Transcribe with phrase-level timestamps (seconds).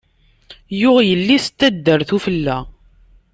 [0.79, 2.57] Yuɣ yelli-s n taddart ufella.